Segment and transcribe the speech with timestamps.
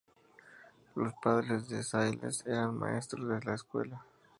[0.95, 4.03] Los padres de Sayles eran maestros de escuela.